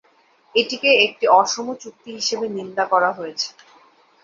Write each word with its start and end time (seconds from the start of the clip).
এটিকে 0.55 0.89
একটি 1.05 1.25
"অসম" 1.39 1.67
চুক্তি 1.81 2.09
হিসাবে 2.17 2.45
নিন্দা 2.55 2.83
করা 2.91 3.09
হয়েছে। 3.11 3.47